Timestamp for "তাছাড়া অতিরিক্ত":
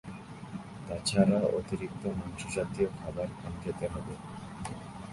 0.87-2.03